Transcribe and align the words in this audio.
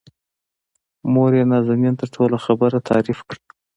موريې 1.13 1.43
نازنين 1.51 1.93
ته 1.99 2.05
ټوله 2.13 2.37
خبره 2.45 2.77
تعريف 2.89 3.19
کړه. 3.29 3.41